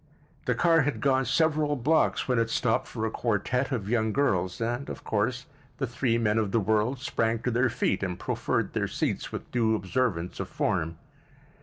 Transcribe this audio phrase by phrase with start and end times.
[0.45, 4.59] The car had gone several blocks when it stopped for a quartet of young girls,
[4.59, 5.45] and, of course,
[5.77, 9.51] the three men of the world sprang to their feet and proffered their seats with
[9.51, 10.97] due observance of form.